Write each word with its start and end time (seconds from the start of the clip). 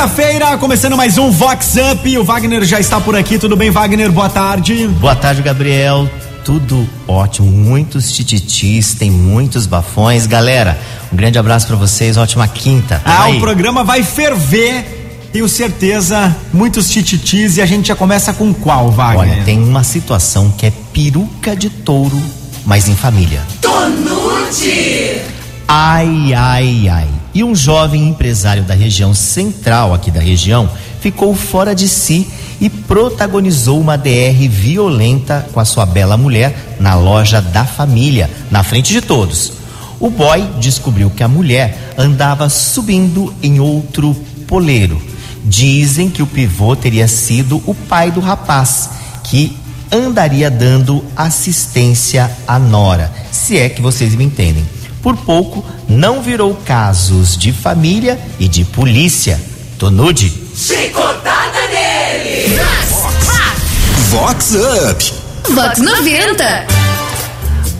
quinta-feira, 0.00 0.56
começando 0.56 0.96
mais 0.96 1.18
um 1.18 1.30
Vox 1.30 1.74
Up. 1.92 2.16
O 2.16 2.24
Wagner 2.24 2.64
já 2.64 2.80
está 2.80 2.98
por 2.98 3.14
aqui. 3.14 3.38
Tudo 3.38 3.54
bem, 3.54 3.68
Wagner? 3.68 4.10
Boa 4.10 4.30
tarde. 4.30 4.88
Boa 4.88 5.14
tarde, 5.14 5.42
Gabriel. 5.42 6.08
Tudo 6.42 6.88
ótimo, 7.06 7.46
muitos 7.50 8.10
tititis, 8.10 8.94
tem 8.94 9.10
muitos 9.10 9.66
bafões. 9.66 10.26
Galera, 10.26 10.80
um 11.12 11.16
grande 11.16 11.38
abraço 11.38 11.66
para 11.66 11.76
vocês, 11.76 12.16
ótima 12.16 12.48
quinta. 12.48 13.02
Ah, 13.04 13.24
aí. 13.24 13.36
o 13.36 13.40
programa 13.40 13.84
vai 13.84 14.02
ferver, 14.02 15.20
tenho 15.34 15.46
certeza, 15.46 16.34
muitos 16.50 16.88
tititis 16.88 17.58
e 17.58 17.60
a 17.60 17.66
gente 17.66 17.88
já 17.88 17.94
começa 17.94 18.32
com 18.32 18.54
qual, 18.54 18.90
Wagner? 18.90 19.34
Olha, 19.34 19.44
tem 19.44 19.62
uma 19.62 19.84
situação 19.84 20.50
que 20.50 20.64
é 20.64 20.72
peruca 20.94 21.54
de 21.54 21.68
touro, 21.68 22.18
mas 22.64 22.88
em 22.88 22.96
família. 22.96 23.42
Tonute! 23.60 25.20
Ai, 25.68 26.32
ai, 26.32 26.88
ai. 26.88 27.19
E 27.32 27.44
um 27.44 27.54
jovem 27.54 28.08
empresário 28.08 28.64
da 28.64 28.74
região 28.74 29.14
central 29.14 29.94
aqui 29.94 30.10
da 30.10 30.20
região 30.20 30.68
ficou 31.00 31.34
fora 31.34 31.74
de 31.74 31.88
si 31.88 32.28
e 32.60 32.68
protagonizou 32.68 33.80
uma 33.80 33.96
DR 33.96 34.48
violenta 34.48 35.46
com 35.52 35.60
a 35.60 35.64
sua 35.64 35.86
bela 35.86 36.16
mulher 36.16 36.76
na 36.80 36.94
loja 36.94 37.40
da 37.40 37.64
família, 37.64 38.28
na 38.50 38.62
frente 38.62 38.92
de 38.92 39.00
todos. 39.00 39.52
O 39.98 40.10
boy 40.10 40.42
descobriu 40.58 41.10
que 41.10 41.22
a 41.22 41.28
mulher 41.28 41.94
andava 41.96 42.48
subindo 42.48 43.32
em 43.42 43.60
outro 43.60 44.14
poleiro. 44.46 45.00
Dizem 45.44 46.10
que 46.10 46.22
o 46.22 46.26
pivô 46.26 46.74
teria 46.74 47.06
sido 47.06 47.62
o 47.66 47.74
pai 47.74 48.10
do 48.10 48.20
rapaz, 48.20 48.90
que 49.24 49.56
andaria 49.92 50.50
dando 50.50 51.04
assistência 51.16 52.30
à 52.46 52.58
nora, 52.58 53.12
se 53.30 53.58
é 53.58 53.68
que 53.68 53.82
vocês 53.82 54.14
me 54.14 54.24
entendem. 54.24 54.79
Por 55.02 55.16
pouco, 55.16 55.64
não 55.88 56.22
virou 56.22 56.54
casos 56.54 57.36
de 57.36 57.52
família 57.52 58.20
e 58.38 58.46
de 58.46 58.64
polícia. 58.64 59.40
Tonude. 59.78 60.30
Chicotada 60.54 61.68
nele! 61.72 62.58
Vox 64.10 64.54
Up! 64.54 65.14
Vox 65.54 65.78
90! 65.78 66.66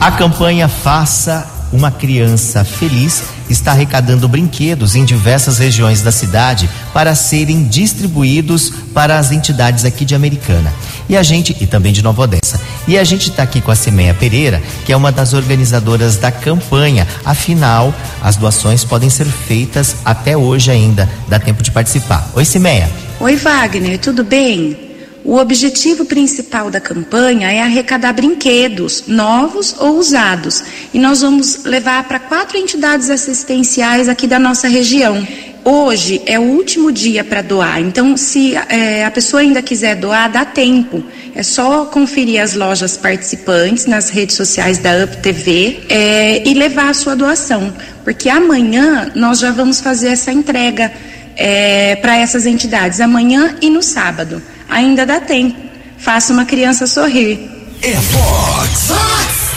A 0.01 0.11
campanha 0.13 0.67
Faça 0.67 1.47
uma 1.73 1.91
criança 1.91 2.65
feliz 2.65 3.23
está 3.49 3.73
arrecadando 3.73 4.29
brinquedos 4.29 4.95
em 4.95 5.05
diversas 5.05 5.59
regiões 5.59 6.03
da 6.03 6.13
cidade 6.13 6.69
para 6.93 7.15
serem 7.15 7.65
distribuídos 7.65 8.73
para 8.93 9.19
as 9.19 9.33
entidades 9.33 9.85
aqui 9.85 10.05
de 10.05 10.15
Americana. 10.15 10.73
E 11.09 11.17
a 11.17 11.23
gente, 11.23 11.57
e 11.61 11.67
também 11.67 11.93
de 11.93 12.03
Nova 12.03 12.23
Odessa. 12.23 12.61
E 12.87 12.99
a 12.99 13.05
gente 13.05 13.31
está 13.31 13.43
aqui 13.43 13.61
com 13.61 13.71
a 13.71 13.77
Semeia 13.77 14.15
Pereira, 14.15 14.63
que 14.85 14.93
é 14.93 14.97
uma 14.97 15.13
das 15.13 15.33
organizadoras 15.33 16.17
da 16.17 16.31
campanha. 16.31 17.07
Afinal, 17.25 17.95
as 18.23 18.37
doações 18.37 18.85
podem 18.85 19.11
ser 19.11 19.27
feitas 19.27 19.97
até 20.05 20.37
hoje 20.37 20.71
ainda. 20.71 21.09
Dá 21.29 21.39
tempo 21.39 21.63
de 21.63 21.71
participar. 21.71 22.31
Oi, 22.35 22.45
Semeia. 22.45 22.91
Oi, 23.21 23.37
Wagner, 23.37 23.99
tudo 23.99 24.25
bem? 24.25 24.90
O 25.31 25.37
objetivo 25.37 26.05
principal 26.05 26.73
da 26.73 26.81
campanha 26.81 27.53
é 27.53 27.61
arrecadar 27.61 28.13
brinquedos 28.13 29.05
novos 29.07 29.77
ou 29.79 29.97
usados. 29.97 30.65
E 30.93 30.99
nós 30.99 31.21
vamos 31.21 31.63
levar 31.63 32.03
para 32.09 32.19
quatro 32.19 32.59
entidades 32.59 33.09
assistenciais 33.09 34.09
aqui 34.09 34.27
da 34.27 34.41
nossa 34.41 34.67
região. 34.67 35.25
Hoje 35.65 36.21
é 36.27 36.37
o 36.37 36.43
último 36.43 36.91
dia 36.91 37.23
para 37.23 37.43
doar, 37.43 37.81
então 37.81 38.17
se 38.17 38.57
é, 38.57 39.05
a 39.05 39.11
pessoa 39.13 39.41
ainda 39.41 39.63
quiser 39.63 39.95
doar, 39.95 40.33
dá 40.33 40.45
tempo. 40.45 41.01
É 41.33 41.45
só 41.45 41.85
conferir 41.85 42.43
as 42.43 42.55
lojas 42.55 42.97
participantes 42.97 43.87
nas 43.87 44.11
redes 44.11 44.35
sociais 44.35 44.79
da 44.79 45.05
UP 45.05 45.17
TV 45.19 45.83
é, 45.89 46.43
e 46.45 46.55
levar 46.55 46.89
a 46.89 46.95
sua 46.95 47.15
doação, 47.15 47.73
porque 48.03 48.29
amanhã 48.29 49.13
nós 49.15 49.39
já 49.39 49.53
vamos 49.53 49.81
fazer 49.81 50.09
essa 50.09 50.33
entrega 50.33 50.91
é, 51.37 51.95
para 51.95 52.17
essas 52.17 52.47
entidades, 52.47 53.01
amanhã 53.01 53.55
e 53.63 53.71
no 53.71 53.81
sábado. 53.81 54.43
Ainda 54.71 55.05
dá 55.05 55.21
tempo. 55.21 55.57
Faça 55.99 56.33
uma 56.33 56.45
criança 56.45 56.87
sorrir. 56.87 57.39
É 57.83 57.93
Fox. 57.95 58.87
Vox 58.89 59.51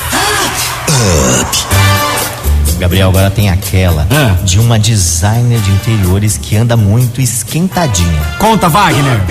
Up. 1.41 1.63
Gabriel, 2.79 3.09
agora 3.09 3.29
tem 3.31 3.49
aquela 3.49 4.07
Ah. 4.11 4.35
de 4.43 4.59
uma 4.59 4.77
designer 4.77 5.59
de 5.61 5.71
interiores 5.71 6.37
que 6.37 6.55
anda 6.55 6.75
muito 6.75 7.21
esquentadinha. 7.21 8.19
Conta, 8.39 8.67
Wagner. 8.67 9.21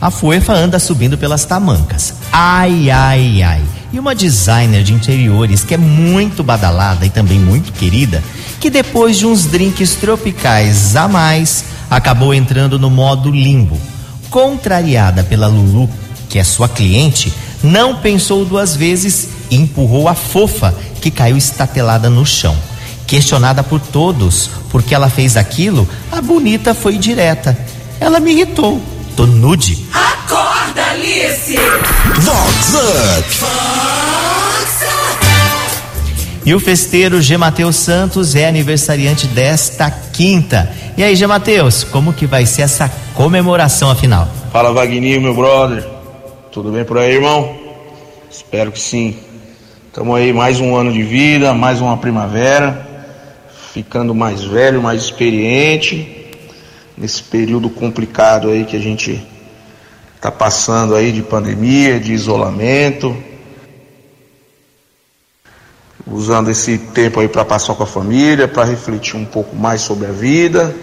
A 0.00 0.10
Fuefa 0.10 0.52
anda 0.52 0.78
subindo 0.78 1.16
pelas 1.16 1.44
tamancas. 1.44 2.14
Ai, 2.32 2.90
ai, 2.90 3.42
ai. 3.42 3.60
E 3.92 3.98
uma 3.98 4.14
designer 4.14 4.82
de 4.82 4.92
interiores 4.92 5.64
que 5.64 5.74
é 5.74 5.78
muito 5.78 6.42
badalada 6.42 7.04
e 7.04 7.10
também 7.10 7.38
muito 7.38 7.72
querida, 7.72 8.22
que 8.60 8.70
depois 8.70 9.18
de 9.18 9.26
uns 9.26 9.44
drinks 9.46 9.94
tropicais 9.96 10.96
a 10.96 11.06
mais, 11.08 11.64
acabou 11.90 12.32
entrando 12.32 12.78
no 12.78 12.90
modo 12.90 13.30
limbo. 13.30 13.78
Contrariada 14.32 15.22
pela 15.22 15.46
Lulu, 15.46 15.88
que 16.30 16.38
é 16.38 16.44
sua 16.44 16.66
cliente, 16.66 17.30
não 17.62 17.96
pensou 17.96 18.46
duas 18.46 18.74
vezes 18.74 19.28
e 19.50 19.56
empurrou 19.56 20.08
a 20.08 20.14
fofa, 20.14 20.74
que 21.02 21.10
caiu 21.10 21.36
estatelada 21.36 22.08
no 22.08 22.24
chão. 22.24 22.56
Questionada 23.06 23.62
por 23.62 23.78
todos 23.78 24.50
porque 24.70 24.94
ela 24.94 25.10
fez 25.10 25.36
aquilo, 25.36 25.86
a 26.10 26.22
bonita 26.22 26.72
foi 26.72 26.96
direta. 26.96 27.56
Ela 28.00 28.18
me 28.18 28.32
irritou. 28.32 28.80
Tô 29.14 29.26
nude. 29.26 29.86
Acorda, 29.92 30.82
Alice! 30.92 31.54
Vox 32.22 32.74
Up. 32.74 33.71
E 36.44 36.52
o 36.52 36.58
festeiro 36.58 37.22
G. 37.22 37.36
Matheus 37.36 37.76
Santos 37.76 38.34
é 38.34 38.48
aniversariante 38.48 39.28
desta 39.28 39.88
quinta. 39.88 40.68
E 40.96 41.04
aí, 41.04 41.14
G. 41.14 41.24
Matheus, 41.24 41.84
como 41.84 42.12
que 42.12 42.26
vai 42.26 42.46
ser 42.46 42.62
essa 42.62 42.90
comemoração 43.14 43.88
afinal? 43.88 44.28
Fala 44.50 44.72
Vagninho, 44.72 45.20
meu 45.20 45.34
brother. 45.34 45.86
Tudo 46.50 46.72
bem 46.72 46.84
por 46.84 46.98
aí, 46.98 47.14
irmão? 47.14 47.56
Espero 48.28 48.72
que 48.72 48.80
sim. 48.80 49.16
Estamos 49.86 50.16
aí 50.16 50.32
mais 50.32 50.58
um 50.58 50.74
ano 50.74 50.92
de 50.92 51.04
vida, 51.04 51.54
mais 51.54 51.80
uma 51.80 51.96
primavera, 51.96 52.88
ficando 53.72 54.12
mais 54.12 54.42
velho, 54.42 54.82
mais 54.82 55.04
experiente 55.04 56.26
nesse 56.98 57.22
período 57.22 57.70
complicado 57.70 58.48
aí 58.48 58.64
que 58.64 58.76
a 58.76 58.80
gente 58.80 59.24
está 60.16 60.32
passando 60.32 60.96
aí 60.96 61.12
de 61.12 61.22
pandemia, 61.22 62.00
de 62.00 62.12
isolamento. 62.12 63.16
Usando 66.12 66.50
esse 66.50 66.76
tempo 66.76 67.20
aí 67.20 67.28
para 67.28 67.44
passar 67.44 67.74
com 67.74 67.82
a 67.82 67.86
família, 67.86 68.46
para 68.46 68.64
refletir 68.64 69.16
um 69.16 69.24
pouco 69.24 69.56
mais 69.56 69.80
sobre 69.80 70.06
a 70.06 70.12
vida. 70.12 70.74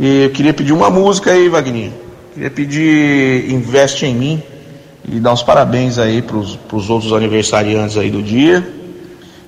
E 0.00 0.24
eu 0.24 0.30
queria 0.30 0.54
pedir 0.54 0.72
uma 0.72 0.88
música 0.88 1.30
aí, 1.30 1.48
Vagninho. 1.48 1.92
Queria 2.32 2.50
pedir 2.50 3.50
Investe 3.50 4.06
em 4.06 4.14
mim 4.14 4.42
e 5.06 5.20
dar 5.20 5.32
os 5.32 5.42
parabéns 5.42 5.98
aí 5.98 6.22
para 6.22 6.36
os 6.36 6.90
outros 6.90 7.12
aniversariantes 7.12 7.96
aí 7.96 8.10
do 8.10 8.22
dia 8.22 8.66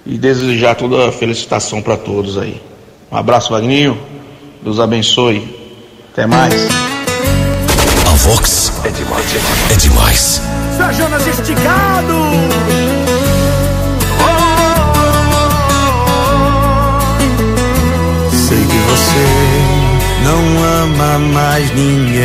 e 0.06 0.18
desejar 0.18 0.74
toda 0.74 1.08
a 1.08 1.12
felicitação 1.12 1.80
para 1.82 1.96
todos 1.96 2.38
aí. 2.38 2.60
Um 3.10 3.16
abraço, 3.16 3.50
Vagninho. 3.50 3.98
Deus 4.62 4.78
abençoe. 4.78 5.58
Até 6.12 6.26
mais. 6.26 6.54
A 8.06 8.14
Vox 8.16 8.72
é 8.84 8.88
demais. 8.88 9.26
É 9.70 9.76
demais. 9.76 10.42
Jonas 10.96 11.26
Esticado. 11.26 12.99
Você 19.10 19.26
não 20.24 20.42
ama 20.82 21.18
mais 21.18 21.70
ninguém 21.74 22.22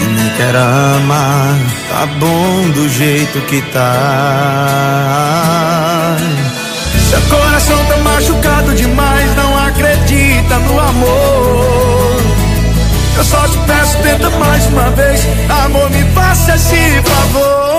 e 0.00 0.04
nem 0.04 0.30
quer 0.36 0.54
amar. 0.56 1.58
Tá 1.88 2.06
bom 2.18 2.70
do 2.70 2.88
jeito 2.88 3.40
que 3.42 3.60
tá. 3.72 4.56
Seu 7.10 7.20
coração 7.22 7.84
tá 7.86 7.96
machucado 7.98 8.74
demais, 8.74 9.34
não 9.36 9.58
acredita 9.66 10.58
no 10.58 10.78
amor. 10.78 12.22
Eu 13.16 13.24
só 13.24 13.48
te 13.48 13.58
peço, 13.66 13.98
tenta 13.98 14.30
mais 14.30 14.66
uma 14.66 14.90
vez. 14.90 15.26
Amor, 15.64 15.90
me 15.90 16.04
faça 16.12 16.54
esse 16.54 17.02
favor. 17.02 17.78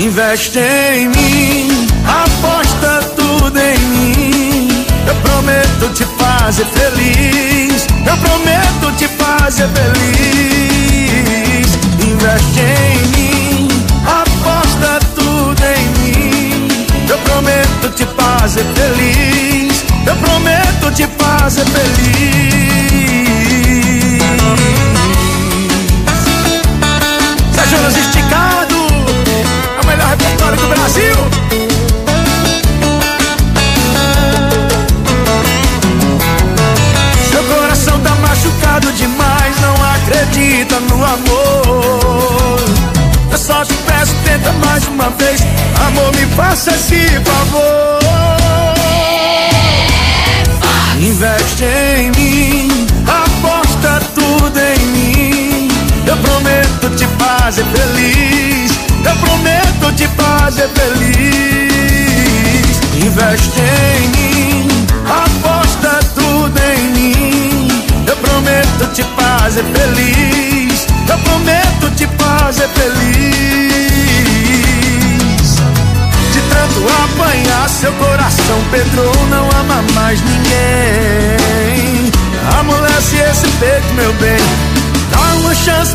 Investe 0.00 0.60
em 0.60 1.08
mim, 1.08 1.88
aposta 2.06 2.57
tudo 3.48 3.58
em 3.60 3.78
mim. 3.78 4.68
Eu 5.06 5.14
prometo 5.16 5.88
te 5.94 6.04
fazer 6.04 6.66
feliz. 6.66 7.86
Eu 8.06 8.16
prometo 8.18 8.92
te 8.96 9.08
fazer 9.08 9.68
feliz. 9.68 10.98
Investe 12.06 12.60
em 12.60 12.98
mim, 13.16 13.68
aposta 14.04 14.98
tudo 15.14 15.62
em 15.64 15.88
mim. 15.98 16.68
Eu 17.08 17.18
prometo 17.18 17.90
te 17.94 18.06
fazer 18.16 18.64
feliz. 18.74 19.84
Eu 20.06 20.16
prometo 20.16 20.90
te 20.92 21.08
fazer 21.18 21.64
feliz. 21.64 22.18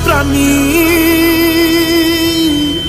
Pra 0.03 0.23
mim. 0.23 0.39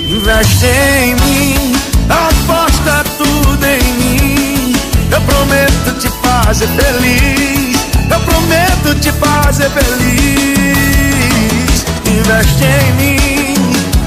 Investe 0.07 0.65
em 0.65 1.15
mim, 1.15 1.73
aposta 2.09 3.03
tudo 3.17 3.65
em 3.65 3.93
mim. 3.93 4.75
Eu 5.11 5.21
prometo 5.21 5.93
te 5.99 6.09
fazer 6.21 6.67
feliz. 6.67 7.77
Eu 8.09 8.19
prometo 8.21 8.95
te 8.99 9.11
fazer 9.13 9.69
feliz. 9.71 10.65
Investe 12.07 12.63
em 12.63 12.93
mim, 12.93 13.53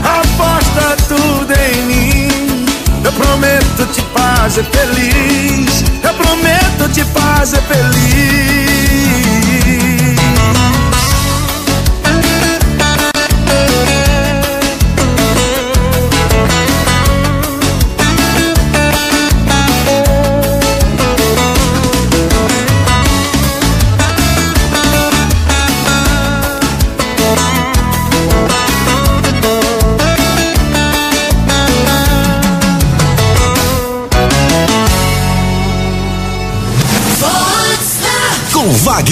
aposta 0.03 0.97
tudo 1.09 1.53
em 1.53 1.83
mim. 1.83 2.67
Eu 3.05 3.13
prometo 3.13 3.87
te 3.93 4.03
fazer 4.15 4.65
feliz. 4.65 5.85
Eu 6.03 6.15
prometo 6.15 6.89
te 6.93 7.05
fazer 7.05 7.63
feliz. 7.63 9.28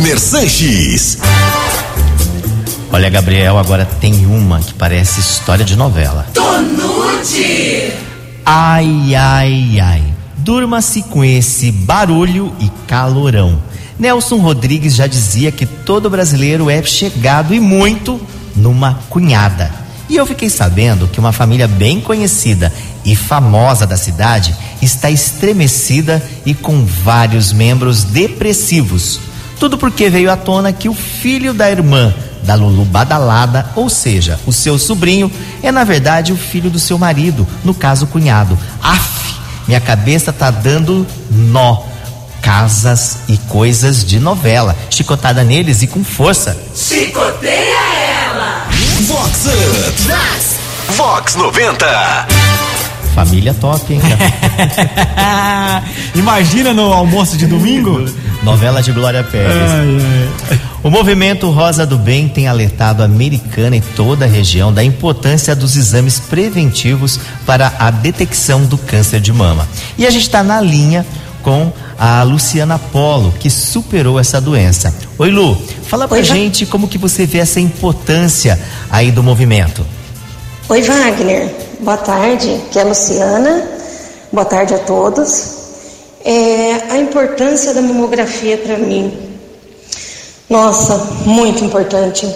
Wagner 0.07 0.21
Sanches. 0.21 1.19
Olha, 2.93 3.11
Gabriel, 3.11 3.59
agora 3.59 3.85
tem 3.85 4.25
uma 4.25 4.61
que 4.61 4.73
parece 4.73 5.19
história 5.19 5.65
de 5.65 5.75
novela. 5.75 6.25
Tonute. 6.33 7.93
Ai, 8.45 9.17
ai, 9.17 9.81
ai. 9.81 10.05
Durma-se 10.37 11.03
com 11.03 11.25
esse 11.25 11.73
barulho 11.73 12.55
e 12.61 12.71
calorão. 12.87 13.61
Nelson 13.99 14.37
Rodrigues 14.37 14.95
já 14.95 15.09
dizia 15.09 15.51
que 15.51 15.67
todo 15.67 16.09
brasileiro 16.09 16.71
é 16.71 16.81
chegado 16.85 17.53
e 17.53 17.59
muito 17.59 18.21
numa 18.55 19.01
cunhada. 19.11 19.73
E 20.09 20.15
eu 20.15 20.25
fiquei 20.25 20.49
sabendo 20.49 21.09
que 21.09 21.19
uma 21.19 21.33
família 21.33 21.67
bem 21.67 22.01
conhecida 22.01 22.73
e 23.05 23.17
famosa 23.17 23.85
da 23.85 23.97
cidade 23.97 24.55
está 24.81 25.11
estremecida 25.11 26.23
e 26.45 26.55
com 26.55 26.85
vários 26.85 27.53
membros 27.53 28.05
depressivos. 28.05 29.26
Tudo 29.59 29.79
porque 29.79 30.11
veio 30.11 30.31
à 30.31 30.37
tona 30.37 30.73
que 30.73 30.89
o 30.89 30.95
filho 30.95 31.55
da 31.55 31.71
irmã 31.71 32.13
da 32.43 32.55
Lulu 32.55 32.85
Badalada, 32.85 33.67
ou 33.75 33.91
seja, 33.91 34.39
o 34.47 34.53
seu 34.53 34.79
sobrinho, 34.79 35.31
é 35.63 35.73
na 35.73 35.83
verdade 35.83 36.33
o 36.33 36.37
filho 36.37 36.71
do 36.71 36.79
seu 36.79 36.97
marido, 36.97 37.47
no 37.65 37.75
caso 37.75 38.05
o 38.05 38.09
cunhado. 38.09 38.57
Af, 38.81 39.35
minha 39.67 39.81
cabeça 39.81 40.33
tá 40.33 40.51
dando 40.51 41.07
nó. 41.31 41.83
Casas 42.41 43.19
e 43.29 43.37
coisas 43.37 44.05
de 44.05 44.21
novela. 44.21 44.77
Chicotada 44.89 45.43
neles 45.43 45.83
e 45.83 45.89
com 45.89 46.05
força. 46.05 46.57
Chicoteia 46.77 47.77
ela. 48.31 48.69
Vox 49.09 49.47
Up. 49.47 50.95
Vox 50.97 51.35
90. 51.35 52.46
Família 53.17 53.55
top, 53.55 53.95
hein? 53.95 54.01
Imagina 56.15 56.75
no 56.75 56.93
almoço 56.93 57.35
de 57.39 57.47
domingo? 57.47 58.05
Novela 58.43 58.83
de 58.83 58.93
Glória 58.93 59.25
Pérez. 59.25 59.73
O 60.83 60.91
movimento 60.91 61.49
Rosa 61.49 61.87
do 61.87 61.97
Bem 61.97 62.29
tem 62.29 62.47
alertado 62.47 63.01
a 63.01 63.07
americana 63.07 63.75
e 63.75 63.81
toda 63.81 64.27
a 64.27 64.29
região 64.29 64.71
da 64.71 64.85
importância 64.85 65.57
dos 65.57 65.77
exames 65.77 66.21
preventivos 66.21 67.19
para 67.47 67.73
a 67.79 67.91
detecção 67.91 68.67
do 68.67 68.77
câncer 68.77 69.19
de 69.19 69.33
mama. 69.33 69.67
E 69.97 70.07
a 70.07 70.11
gente 70.11 70.25
está 70.25 70.43
na 70.43 70.61
linha 70.61 71.07
com 71.43 71.73
a 71.99 72.23
Luciana 72.23 72.79
Polo, 72.79 73.33
que 73.41 73.49
superou 73.49 74.21
essa 74.21 74.43
doença. 74.43 74.95
Oi, 75.17 75.31
Lu, 75.31 75.57
fala 75.85 76.07
pra 76.07 76.19
Oi, 76.19 76.23
gente 76.23 76.67
como 76.67 76.87
que 76.87 76.99
você 76.99 77.25
vê 77.25 77.39
essa 77.39 77.61
importância 77.61 78.61
aí 78.91 79.11
do 79.11 79.23
movimento. 79.23 79.87
Oi, 80.69 80.83
Wagner. 80.83 81.66
Boa 81.79 81.99
tarde, 81.99 82.59
que 82.71 82.79
é 82.79 82.83
a 82.83 82.87
Luciana. 82.87 83.69
Boa 84.33 84.47
tarde 84.47 84.75
a 84.75 84.79
todos. 84.79 85.57
É, 86.25 86.73
a 86.89 86.97
importância 86.97 87.75
da 87.75 87.83
mamografia 87.83 88.57
para 88.57 88.79
mim. 88.79 89.13
Nossa, 90.49 90.97
muito 91.27 91.63
importante. 91.63 92.27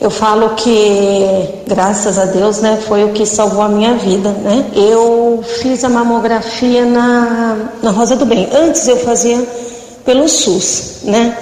Eu 0.00 0.10
falo 0.10 0.50
que, 0.50 1.26
graças 1.66 2.20
a 2.20 2.26
Deus, 2.26 2.60
né, 2.60 2.78
foi 2.86 3.02
o 3.02 3.12
que 3.12 3.26
salvou 3.26 3.62
a 3.62 3.68
minha 3.68 3.94
vida, 3.94 4.30
né? 4.30 4.64
Eu 4.72 5.42
fiz 5.60 5.82
a 5.82 5.88
mamografia 5.88 6.86
na, 6.86 7.56
na 7.82 7.90
Rosa 7.90 8.14
do 8.14 8.24
Bem. 8.24 8.48
Antes 8.52 8.86
eu 8.86 8.96
fazia 8.98 9.44
pelo 10.04 10.28
SUS, 10.28 11.00
né? 11.02 11.36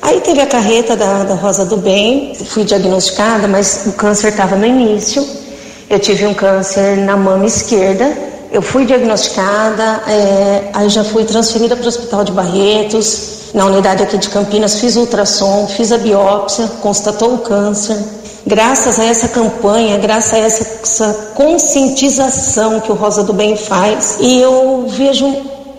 Aí 0.00 0.20
teve 0.20 0.40
a 0.40 0.46
carreta 0.46 0.94
da, 0.94 1.24
da 1.24 1.34
Rosa 1.34 1.64
do 1.64 1.78
Bem, 1.78 2.36
fui 2.36 2.62
diagnosticada, 2.62 3.48
mas 3.48 3.86
o 3.86 3.92
câncer 3.94 4.28
estava 4.28 4.54
no 4.54 4.64
início. 4.64 5.45
Eu 5.88 6.00
tive 6.00 6.26
um 6.26 6.34
câncer 6.34 6.96
na 6.96 7.16
mama 7.16 7.46
esquerda. 7.46 8.12
Eu 8.50 8.60
fui 8.60 8.84
diagnosticada, 8.84 10.02
é, 10.08 10.70
aí 10.72 10.88
já 10.88 11.04
fui 11.04 11.24
transferida 11.24 11.76
para 11.76 11.84
o 11.84 11.88
Hospital 11.88 12.24
de 12.24 12.32
Barretos, 12.32 13.52
na 13.54 13.66
unidade 13.66 14.02
aqui 14.02 14.18
de 14.18 14.28
Campinas, 14.28 14.80
fiz 14.80 14.96
ultrassom, 14.96 15.66
fiz 15.68 15.92
a 15.92 15.98
biópsia, 15.98 16.66
constatou 16.80 17.34
o 17.34 17.38
câncer. 17.38 17.96
Graças 18.46 18.98
a 18.98 19.04
essa 19.04 19.28
campanha, 19.28 19.98
graças 19.98 20.34
a 20.34 20.38
essa, 20.38 20.80
essa 20.82 21.12
conscientização 21.34 22.80
que 22.80 22.90
o 22.90 22.94
Rosa 22.94 23.22
do 23.22 23.32
Bem 23.32 23.56
faz, 23.56 24.18
e 24.20 24.40
eu 24.40 24.86
vejo 24.88 25.26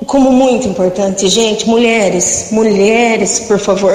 como 0.06 0.32
muito 0.32 0.68
importante, 0.68 1.28
gente, 1.28 1.68
mulheres, 1.68 2.48
mulheres, 2.52 3.42
por 3.42 3.60
favor, 3.60 3.94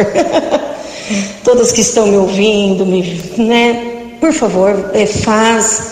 todas 1.42 1.72
que 1.72 1.80
estão 1.80 2.06
me 2.06 2.16
ouvindo, 2.16 2.84
me, 2.84 3.02
né, 3.38 3.92
por 4.20 4.32
favor, 4.32 4.90
é, 4.94 5.06
faz, 5.06 5.91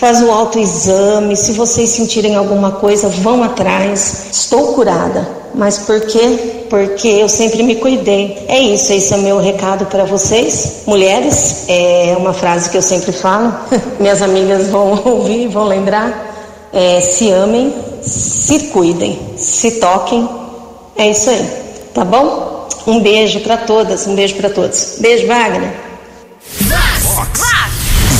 faz 0.00 0.22
o 0.22 0.30
autoexame, 0.30 1.36
se 1.36 1.52
vocês 1.52 1.90
sentirem 1.90 2.34
alguma 2.34 2.72
coisa, 2.72 3.06
vão 3.10 3.42
atrás. 3.42 4.28
Estou 4.32 4.72
curada, 4.72 5.28
mas 5.54 5.76
por 5.80 6.00
quê? 6.00 6.64
Porque 6.70 7.06
eu 7.06 7.28
sempre 7.28 7.62
me 7.62 7.76
cuidei. 7.76 8.46
É 8.48 8.58
isso, 8.58 8.94
esse 8.94 9.12
é 9.12 9.16
o 9.18 9.20
meu 9.20 9.38
recado 9.38 9.84
para 9.84 10.06
vocês, 10.06 10.84
mulheres. 10.86 11.66
É 11.68 12.16
uma 12.18 12.32
frase 12.32 12.70
que 12.70 12.78
eu 12.78 12.82
sempre 12.82 13.12
falo, 13.12 13.54
minhas 14.00 14.22
amigas 14.22 14.68
vão 14.68 14.98
ouvir, 15.04 15.48
vão 15.48 15.66
lembrar. 15.66 16.28
É, 16.72 17.02
se 17.02 17.30
amem, 17.30 17.74
se 18.00 18.58
cuidem, 18.68 19.18
se 19.36 19.72
toquem. 19.72 20.26
É 20.96 21.10
isso 21.10 21.28
aí, 21.28 21.46
tá 21.92 22.06
bom? 22.06 22.68
Um 22.86 23.00
beijo 23.00 23.40
para 23.40 23.58
todas, 23.58 24.06
um 24.06 24.14
beijo 24.14 24.36
para 24.36 24.48
todos. 24.48 24.96
Beijo, 24.98 25.26
Wagner. 25.26 25.74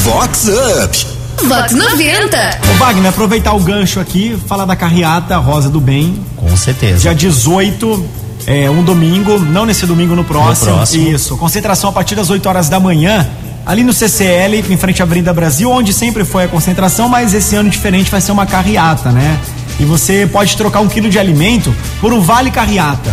Vox 0.05 0.49
Up. 0.49 1.20
Vox 1.49 1.73
90. 1.73 2.61
Ô 2.71 2.79
Wagner, 2.79 3.11
aproveitar 3.11 3.53
o 3.55 3.61
gancho 3.61 3.99
aqui, 4.01 4.37
falar 4.47 4.65
da 4.65 4.77
carreata 4.77 5.37
Rosa 5.39 5.69
do 5.69 5.81
Bem, 5.81 6.19
Com 6.37 6.57
certeza. 6.57 6.99
dia 7.01 7.15
18, 7.15 8.05
é, 8.47 8.71
um 8.71 8.83
domingo, 8.83 9.39
não 9.39 9.65
nesse 9.67 9.87
domingo, 9.87 10.15
no 10.15 10.25
próximo. 10.25 10.71
No 10.71 10.77
próximo. 10.79 11.09
Isso, 11.09 11.37
concentração 11.37 11.91
a 11.91 11.93
partir 11.93 12.15
das 12.15 12.31
8 12.31 12.47
horas 12.49 12.69
da 12.69 12.79
manhã, 12.79 13.29
ali 13.65 13.83
no 13.83 13.93
CCL, 13.93 14.65
em 14.71 14.77
frente 14.77 15.03
à 15.03 15.05
Avenida 15.05 15.33
Brasil, 15.33 15.71
onde 15.71 15.93
sempre 15.93 16.25
foi 16.25 16.45
a 16.45 16.49
concentração, 16.49 17.09
mas 17.09 17.35
esse 17.35 17.57
ano 17.57 17.71
diferente 17.71 18.11
vai 18.11 18.21
ser 18.21 18.33
uma 18.33 18.47
carreata, 18.47 19.11
né? 19.11 19.39
E 19.79 19.85
você 19.85 20.29
pode 20.31 20.57
trocar 20.57 20.81
um 20.81 20.89
quilo 20.89 21.09
de 21.09 21.19
alimento 21.19 21.75
por 22.01 22.13
um 22.13 22.21
vale 22.21 22.51
carreata. 22.51 23.11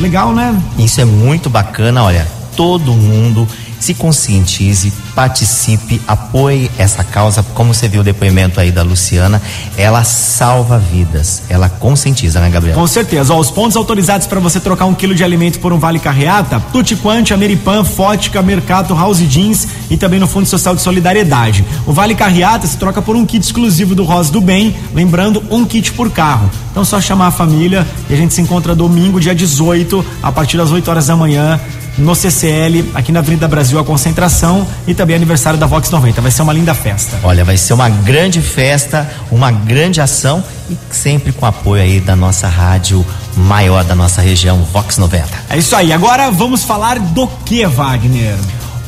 Legal, 0.00 0.32
né? 0.32 0.54
Isso 0.78 1.00
é 1.00 1.04
muito 1.04 1.48
bacana, 1.50 2.02
olha, 2.02 2.26
todo 2.56 2.92
mundo 2.92 3.46
se 3.78 3.94
conscientize, 3.94 4.92
participe, 5.14 6.00
apoie 6.06 6.70
essa 6.78 7.04
causa. 7.04 7.42
Como 7.54 7.72
você 7.72 7.88
viu 7.88 8.00
o 8.00 8.04
depoimento 8.04 8.60
aí 8.60 8.70
da 8.70 8.82
Luciana, 8.82 9.40
ela 9.76 10.04
salva 10.04 10.78
vidas, 10.78 11.42
ela 11.48 11.68
conscientiza, 11.68 12.40
né, 12.40 12.50
Gabriel? 12.50 12.76
Com 12.76 12.86
certeza. 12.86 13.34
Ó, 13.34 13.38
os 13.38 13.50
pontos 13.50 13.76
autorizados 13.76 14.26
para 14.26 14.40
você 14.40 14.60
trocar 14.60 14.86
um 14.86 14.94
quilo 14.94 15.14
de 15.14 15.24
alimento 15.24 15.58
por 15.58 15.72
um 15.72 15.78
vale 15.78 15.98
carreata: 15.98 16.60
Tutti 16.72 16.96
Quanti, 16.96 17.32
Ameripan, 17.32 17.84
Fótica, 17.84 18.42
Mercato, 18.42 18.94
House 18.94 19.18
Jeans 19.18 19.66
e 19.90 19.96
também 19.96 20.20
no 20.20 20.26
Fundo 20.26 20.46
Social 20.46 20.74
de 20.74 20.82
Solidariedade. 20.82 21.64
O 21.86 21.92
vale 21.92 22.14
carreata 22.14 22.66
se 22.66 22.76
troca 22.76 23.00
por 23.00 23.16
um 23.16 23.24
kit 23.24 23.44
exclusivo 23.44 23.94
do 23.94 24.04
Rosa 24.04 24.32
do 24.32 24.40
Bem, 24.40 24.74
lembrando 24.94 25.42
um 25.50 25.64
kit 25.64 25.92
por 25.92 26.10
carro. 26.10 26.50
Então 26.70 26.84
só 26.84 27.00
chamar 27.00 27.28
a 27.28 27.30
família 27.30 27.86
e 28.10 28.14
a 28.14 28.16
gente 28.16 28.34
se 28.34 28.40
encontra 28.42 28.74
domingo, 28.74 29.18
dia 29.18 29.34
18, 29.34 30.04
a 30.22 30.30
partir 30.30 30.58
das 30.58 30.70
8 30.70 30.90
horas 30.90 31.06
da 31.06 31.16
manhã 31.16 31.58
no 31.98 32.14
CCL, 32.14 32.90
aqui 32.94 33.10
na 33.10 33.20
Avenida 33.20 33.48
Brasil, 33.48 33.78
a 33.78 33.84
concentração 33.84 34.66
e 34.86 34.94
também 34.94 35.16
aniversário 35.16 35.58
da 35.58 35.66
Vox 35.66 35.90
90. 35.90 36.20
Vai 36.20 36.30
ser 36.30 36.42
uma 36.42 36.52
linda 36.52 36.74
festa. 36.74 37.18
Olha, 37.22 37.44
vai 37.44 37.56
ser 37.56 37.72
uma 37.72 37.88
grande 37.88 38.40
festa, 38.40 39.08
uma 39.30 39.50
grande 39.50 40.00
ação 40.00 40.42
e 40.70 40.76
sempre 40.90 41.32
com 41.32 41.46
apoio 41.46 41.82
aí 41.82 42.00
da 42.00 42.14
nossa 42.14 42.48
rádio 42.48 43.04
maior 43.36 43.84
da 43.84 43.94
nossa 43.94 44.20
região, 44.20 44.62
Vox 44.72 44.98
90. 44.98 45.26
É 45.50 45.56
isso 45.56 45.74
aí. 45.76 45.92
Agora 45.92 46.30
vamos 46.30 46.64
falar 46.64 46.98
do 46.98 47.26
que, 47.44 47.66
Wagner? 47.66 48.36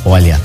Olha, 0.04 0.40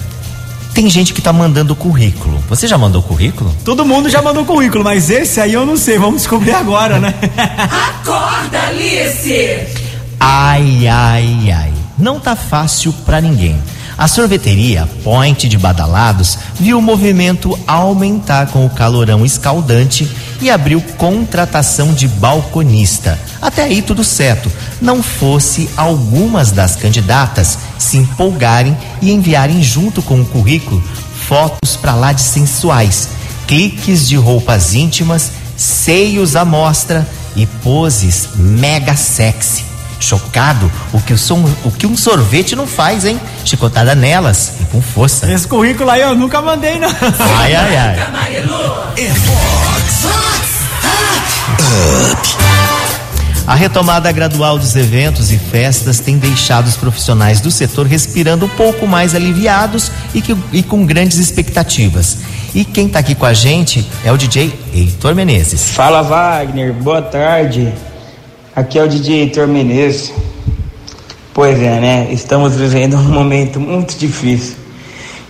tem 0.74 0.90
gente 0.90 1.14
que 1.14 1.22
tá 1.22 1.32
mandando 1.32 1.76
currículo. 1.76 2.44
Você 2.50 2.68
já 2.68 2.78
mandou 2.78 3.02
currículo? 3.02 3.54
Todo 3.64 3.86
mundo 3.86 4.10
já 4.10 4.22
mandou 4.22 4.44
currículo, 4.44 4.84
mas 4.84 5.10
esse 5.10 5.40
aí 5.40 5.54
eu 5.54 5.66
não 5.66 5.78
sei. 5.78 5.98
Vamos 5.98 6.22
descobrir 6.22 6.54
agora, 6.54 7.00
né? 7.00 7.14
Acorda, 8.02 8.60
Alice! 8.68 9.68
Ai, 10.20 10.88
ai, 10.88 11.52
ai. 11.52 11.73
Não 11.98 12.20
tá 12.20 12.36
fácil 12.36 12.94
para 13.06 13.22
ninguém. 13.22 13.62
A 13.98 14.08
sorveteria 14.08 14.90
Point 15.04 15.48
de 15.48 15.58
Badalados 15.58 16.38
viu 16.60 16.80
o 16.80 16.82
movimento 16.82 17.58
aumentar 17.68 18.48
com 18.48 18.66
o 18.66 18.70
calorão 18.70 19.24
escaldante 19.24 20.10
e 20.42 20.50
abriu 20.50 20.82
contratação 20.98 21.94
de 21.94 22.08
balconista. 22.08 23.20
Até 23.42 23.64
aí 23.64 23.82
tudo 23.82 24.04
certo, 24.04 24.52
não 24.82 25.04
fosse 25.04 25.70
algumas 25.78 26.52
das 26.52 26.76
candidatas 26.76 27.58
se 27.78 27.98
empolgarem 27.98 28.76
e 29.02 29.12
enviarem 29.12 29.62
junto 29.62 30.02
com 30.02 30.20
o 30.20 30.26
currículo 30.26 30.84
fotos 31.28 31.76
para 31.76 31.96
lá 31.96 32.12
de 32.12 32.22
sensuais, 32.22 33.10
cliques 33.48 34.08
de 34.08 34.16
roupas 34.16 34.74
íntimas, 34.74 35.32
seios 35.56 36.36
à 36.36 36.44
mostra 36.44 37.08
e 37.36 37.46
poses 37.46 38.30
mega 38.36 38.96
sexy. 38.96 39.73
Chocado, 40.04 40.70
o 40.92 41.00
que, 41.00 41.14
o, 41.14 41.18
som, 41.18 41.44
o 41.64 41.72
que 41.72 41.88
um 41.88 41.96
sorvete 41.96 42.58
não 42.58 42.68
faz, 42.68 43.06
hein? 43.06 43.18
Chicotada 43.46 43.96
nelas 43.96 44.54
e 44.60 44.66
com 44.66 44.82
força. 44.82 45.32
Esse 45.32 45.48
currículo 45.48 45.90
aí 45.90 46.02
eu 46.02 46.14
nunca 46.14 46.42
mandei, 46.42 46.78
não. 46.78 46.90
Ai, 47.40 47.56
ai, 47.56 47.78
ai. 47.78 48.00
É 48.98 49.10
Fox. 49.14 50.04
A 53.48 53.56
retomada 53.56 54.12
gradual 54.12 54.58
dos 54.58 54.76
eventos 54.76 55.32
e 55.32 55.38
festas 55.38 56.00
tem 56.00 56.18
deixado 56.18 56.68
os 56.68 56.76
profissionais 56.76 57.40
do 57.40 57.50
setor 57.50 57.86
respirando 57.88 58.46
um 58.46 58.50
pouco 58.50 58.86
mais 58.86 59.16
aliviados 59.16 59.92
e, 60.14 60.22
que, 60.22 60.36
e 60.52 60.64
com 60.64 60.86
grandes 60.86 61.18
expectativas. 61.18 62.18
E 62.54 62.66
quem 62.66 62.88
está 62.88 63.00
aqui 63.00 63.16
com 63.16 63.26
a 63.26 63.34
gente 63.34 63.86
é 64.04 64.12
o 64.12 64.18
DJ 64.18 64.54
Heitor 64.74 65.16
Menezes. 65.16 65.70
Fala 65.70 66.02
Wagner, 66.02 66.74
boa 66.74 67.02
tarde. 67.02 67.74
Aqui 68.56 68.78
é 68.78 68.84
o 68.84 68.88
DJ 68.88 69.22
Heitor 69.22 69.48
Menezes. 69.48 70.14
Pois 71.34 71.60
é, 71.60 71.80
né? 71.80 72.08
Estamos 72.12 72.56
vivendo 72.56 72.96
um 72.96 73.02
momento 73.02 73.60
muito 73.60 73.98
difícil. 73.98 74.58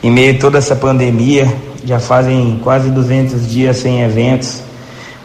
Em 0.04 0.12
meio 0.12 0.36
a 0.36 0.40
toda 0.40 0.58
essa 0.58 0.76
pandemia, 0.76 1.48
já 1.86 2.02
fazem 2.02 2.60
quase 2.62 2.90
200 2.90 3.50
dias 3.50 3.78
sem 3.78 4.02
eventos, 4.02 4.62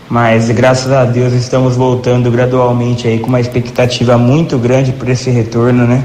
mas 0.09 0.49
graças 0.49 0.93
a 0.93 1.05
Deus 1.05 1.33
estamos 1.33 1.75
voltando 1.75 2.31
gradualmente 2.31 3.09
aí 3.09 3.19
com 3.19 3.27
uma 3.27 3.41
expectativa 3.41 4.17
muito 4.17 4.57
grande 4.59 4.93
para 4.93 5.11
esse 5.11 5.29
retorno, 5.31 5.85
né? 5.85 6.05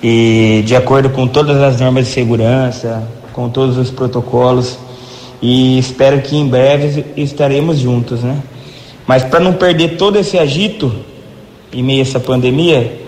E 0.00 0.62
de 0.64 0.76
acordo 0.76 1.10
com 1.10 1.26
todas 1.26 1.60
as 1.60 1.80
normas 1.80 2.06
de 2.06 2.12
segurança, 2.12 3.02
com 3.32 3.48
todos 3.48 3.76
os 3.76 3.90
protocolos, 3.90 4.78
e 5.42 5.76
espero 5.76 6.22
que 6.22 6.36
em 6.36 6.46
breve 6.46 7.04
estaremos 7.16 7.78
juntos, 7.78 8.22
né? 8.22 8.38
Mas 9.08 9.24
para 9.24 9.40
não 9.40 9.54
perder 9.54 9.96
todo 9.96 10.16
esse 10.20 10.38
agito 10.38 11.15
em 11.72 11.82
meio 11.82 12.00
a 12.00 12.02
essa 12.02 12.20
pandemia, 12.20 13.00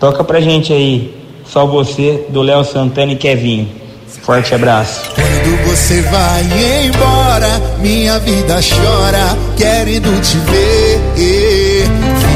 toca 0.00 0.22
pra 0.24 0.40
gente 0.40 0.72
aí, 0.72 1.14
só 1.46 1.66
você, 1.66 2.26
do 2.28 2.42
Léo 2.42 2.64
Santana 2.64 3.12
e 3.12 3.16
Kevinho. 3.16 3.68
Forte 4.22 4.54
abraço. 4.54 5.02
Quando 5.14 5.66
você 5.66 6.00
vai 6.02 6.42
embora, 6.86 7.60
minha 7.80 8.18
vida 8.20 8.54
chora, 8.54 9.36
querendo 9.54 10.18
te 10.22 10.38
ver. 10.38 11.84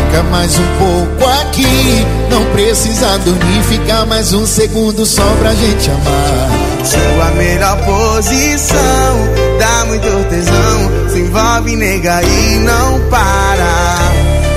Fica 0.09 0.23
mais 0.25 0.59
um 0.59 0.67
pouco 0.79 1.31
aqui, 1.41 2.07
não 2.31 2.45
precisa 2.53 3.19
dormir, 3.19 3.63
fica 3.63 4.05
mais 4.05 4.33
um 4.33 4.45
segundo 4.45 5.07
só 5.07 5.25
pra 5.39 5.55
gente 5.55 5.91
amar. 5.91 6.51
Sua 6.85 7.31
melhor 7.37 7.77
posição, 7.85 8.79
dá 9.59 9.85
muito 9.87 10.29
tesão, 10.29 11.11
se 11.11 11.21
envolve, 11.21 11.77
nega, 11.77 12.23
e 12.23 12.57
não 12.57 13.01
para. 13.09 14.48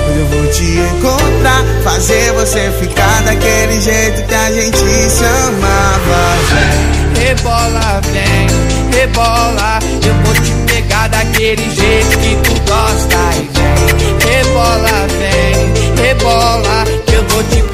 Te 0.52 0.64
encontrar, 0.64 1.64
fazer 1.82 2.32
você 2.32 2.70
ficar 2.78 3.22
daquele 3.22 3.80
jeito 3.80 4.22
que 4.24 4.34
a 4.34 4.52
gente 4.52 4.76
se 4.76 5.24
amava. 5.24 6.36
Rebola, 7.18 8.00
vem, 8.12 8.46
rebola, 8.98 9.78
eu 10.06 10.14
vou 10.24 10.34
te 10.34 10.52
pegar 10.70 11.08
daquele 11.08 11.70
jeito 11.70 12.18
que 12.18 12.36
tu 12.36 12.52
gosta 12.70 13.16
e 13.36 13.48
vem. 13.54 14.30
Rebola, 14.30 15.06
vem, 15.18 16.04
rebola, 16.04 16.84
eu 17.12 17.24
vou 17.28 17.42
te 17.44 17.71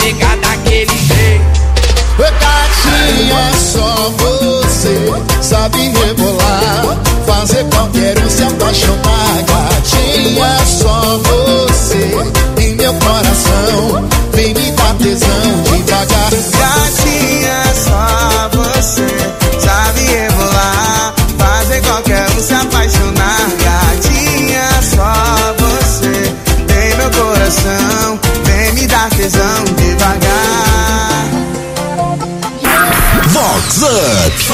Vox 33.59 33.83
Up. 33.83 34.53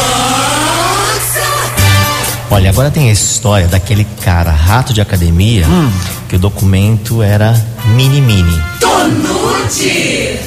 Olha, 2.50 2.70
agora 2.70 2.90
tem 2.90 3.10
a 3.10 3.12
história 3.12 3.68
daquele 3.68 4.06
cara 4.22 4.50
rato 4.50 4.94
de 4.94 5.00
academia 5.02 5.66
que 6.26 6.36
o 6.36 6.38
documento 6.38 7.22
era 7.22 7.52
mini 7.84 8.22
mini. 8.22 8.58
Tonute! 8.80 10.40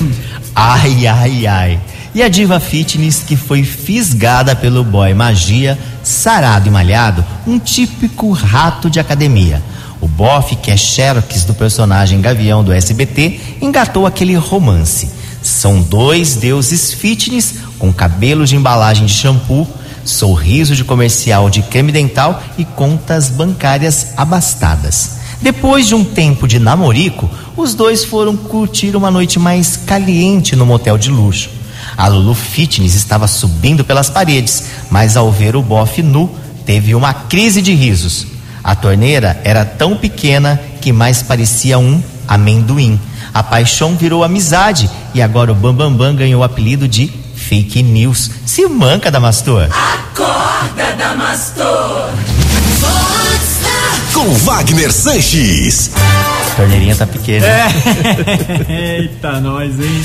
Ai, 0.55 1.05
ai, 1.05 1.45
ai. 1.45 1.79
E 2.15 2.23
a 2.23 2.27
diva 2.27 2.59
fitness 2.59 3.21
que 3.21 3.35
foi 3.35 3.63
fisgada 3.63 4.55
pelo 4.55 4.83
boy 4.83 5.13
magia, 5.13 5.77
sarado 6.01 6.67
e 6.67 6.71
malhado, 6.71 7.23
um 7.45 7.59
típico 7.59 8.31
rato 8.31 8.89
de 8.89 8.99
academia. 8.99 9.61
O 10.01 10.07
bofe, 10.07 10.55
que 10.55 10.71
é 10.71 10.77
Xerox 10.77 11.43
do 11.43 11.53
personagem 11.53 12.21
Gavião 12.21 12.63
do 12.63 12.73
SBT, 12.73 13.39
engatou 13.61 14.07
aquele 14.07 14.35
romance. 14.35 15.11
São 15.47 15.81
dois 15.81 16.35
deuses 16.35 16.91
fitness 16.91 17.55
com 17.79 17.93
cabelos 17.93 18.49
de 18.49 18.57
embalagem 18.57 19.05
de 19.05 19.13
shampoo, 19.13 19.65
sorriso 20.03 20.75
de 20.75 20.83
comercial 20.83 21.49
de 21.49 21.61
creme 21.61 21.89
dental 21.91 22.43
e 22.57 22.65
contas 22.65 23.29
bancárias 23.29 24.07
abastadas. 24.17 25.17
Depois 25.41 25.87
de 25.87 25.95
um 25.95 26.03
tempo 26.03 26.49
de 26.49 26.59
namorico, 26.59 27.29
os 27.55 27.73
dois 27.73 28.03
foram 28.03 28.35
curtir 28.35 28.93
uma 28.95 29.09
noite 29.09 29.39
mais 29.39 29.77
caliente 29.77 30.53
no 30.53 30.65
motel 30.65 30.97
de 30.97 31.09
luxo. 31.09 31.49
A 31.95 32.07
Lulu 32.09 32.33
Fitness 32.33 32.93
estava 32.93 33.25
subindo 33.25 33.85
pelas 33.85 34.09
paredes, 34.09 34.65
mas 34.91 35.15
ao 35.15 35.31
ver 35.31 35.55
o 35.55 35.61
bofe 35.61 36.03
nu, 36.03 36.29
teve 36.65 36.93
uma 36.93 37.13
crise 37.13 37.61
de 37.61 37.73
risos. 37.73 38.27
A 38.61 38.75
torneira 38.75 39.39
era 39.45 39.63
tão 39.63 39.95
pequena 39.95 40.59
que 40.81 40.91
mais 40.91 41.23
parecia 41.23 41.79
um 41.79 42.03
amendoim. 42.27 42.99
A 43.33 43.43
paixão 43.43 43.95
virou 43.95 44.23
amizade 44.23 44.89
e 45.13 45.21
agora 45.21 45.51
o 45.51 45.55
Bambambam 45.55 45.91
Bam 45.91 45.97
Bam 45.97 46.15
ganhou 46.15 46.41
o 46.41 46.43
apelido 46.43 46.87
de 46.87 47.11
fake 47.35 47.81
news. 47.83 48.31
Se 48.45 48.67
manca, 48.67 49.09
Damastor. 49.09 49.67
Acorda, 49.71 50.95
Damastor! 50.97 52.09
Com 54.13 54.33
Wagner 54.33 54.91
Sanches. 54.91 55.91
Torneirinha 56.57 56.95
tá 56.95 57.05
pequena. 57.05 57.45
É. 57.45 57.67
Eita, 58.99 59.39
nós, 59.39 59.79
hein? 59.79 60.01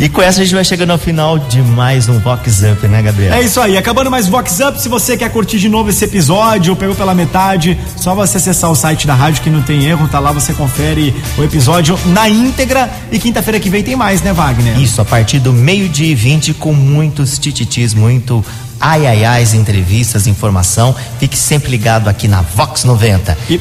E 0.00 0.08
com 0.08 0.22
essa 0.22 0.40
a 0.40 0.44
gente 0.44 0.54
vai 0.54 0.64
chegando 0.64 0.90
ao 0.90 0.98
final 0.98 1.38
de 1.38 1.60
mais 1.60 2.08
um 2.08 2.18
Vox 2.18 2.62
Up, 2.62 2.88
né, 2.88 3.02
Gabriel? 3.02 3.34
É 3.34 3.42
isso 3.42 3.60
aí, 3.60 3.76
acabando 3.76 4.10
mais 4.10 4.26
Vox 4.26 4.58
Up. 4.60 4.80
Se 4.80 4.88
você 4.88 5.16
quer 5.16 5.30
curtir 5.30 5.58
de 5.58 5.68
novo 5.68 5.90
esse 5.90 6.04
episódio, 6.04 6.74
pegou 6.74 6.94
pela 6.94 7.14
metade, 7.14 7.78
só 7.96 8.14
você 8.14 8.38
acessar 8.38 8.70
o 8.70 8.74
site 8.74 9.06
da 9.06 9.14
rádio 9.14 9.42
que 9.42 9.50
não 9.50 9.60
tem 9.60 9.84
erro, 9.84 10.08
tá 10.08 10.18
lá, 10.18 10.32
você 10.32 10.54
confere 10.54 11.14
o 11.36 11.44
episódio 11.44 11.98
na 12.06 12.28
íntegra. 12.28 12.88
E 13.12 13.18
quinta-feira 13.18 13.60
que 13.60 13.68
vem 13.68 13.82
tem 13.82 13.94
mais, 13.94 14.22
né, 14.22 14.32
Wagner? 14.32 14.80
Isso, 14.80 15.02
a 15.02 15.04
partir 15.04 15.38
do 15.38 15.52
meio-dia 15.52 16.12
e 16.12 16.14
20, 16.14 16.54
com 16.54 16.72
muitos 16.72 17.38
tititis, 17.38 17.92
muito 17.92 18.42
ai 18.80 19.06
ai 19.06 19.24
ai, 19.24 19.44
entrevistas, 19.52 20.26
informação. 20.26 20.96
Fique 21.18 21.36
sempre 21.36 21.70
ligado 21.70 22.08
aqui 22.08 22.26
na 22.26 22.40
Vox 22.40 22.84
90. 22.84 23.36
E, 23.50 23.60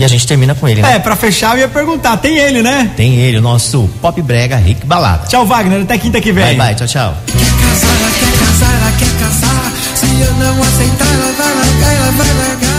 E 0.00 0.04
a 0.04 0.08
gente 0.08 0.26
termina 0.26 0.54
com 0.54 0.66
ele, 0.66 0.80
né? 0.80 0.94
é, 0.94 0.98
pra 0.98 1.14
fechar, 1.14 1.54
eu 1.56 1.60
ia 1.60 1.68
perguntar, 1.68 2.16
tem 2.16 2.38
ele, 2.38 2.62
né? 2.62 2.90
Tem 2.96 3.16
ele, 3.16 3.36
o 3.36 3.42
nosso 3.42 3.86
pop 4.00 4.22
brega 4.22 4.56
Rick 4.56 4.86
Balada. 4.86 5.26
Tchau, 5.26 5.44
Wagner, 5.44 5.82
até 5.82 5.98
quinta 5.98 6.18
que 6.22 6.32
vem. 6.32 6.56
Bye, 6.56 6.56
bye, 6.56 6.74
tchau, 6.74 6.86
tchau. 6.86 7.16
casar, 7.26 7.96
ela 8.00 8.10
quer 8.10 8.38
casar, 8.38 8.74
ela 8.80 8.92
quer 8.92 9.18
casar. 9.18 9.72
Se 9.96 10.06
eu 10.06 10.32
não 10.36 10.62
aceitar, 10.62 11.06
ela 11.06 11.32
vai 11.32 11.54
largar, 11.54 11.94
ela 11.94 12.12
vai 12.12 12.28
largar. 12.28 12.69